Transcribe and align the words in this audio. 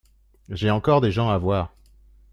J'ai 0.49 0.71
encore 0.71 0.99
des 1.01 1.11
gens 1.11 1.29
à 1.29 1.37
voir. 1.37 1.71